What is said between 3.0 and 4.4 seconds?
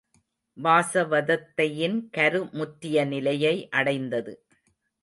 நிலையை அடைந்தது.